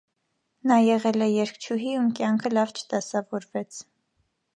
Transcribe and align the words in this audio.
Նա 0.69 0.77
եղել 0.83 1.25
էր 1.25 1.29
երգչուհի, 1.33 1.91
ում 1.97 2.07
կյանքը 2.21 2.51
լավ 2.55 2.73
չդասավորվեց։ 2.79 3.79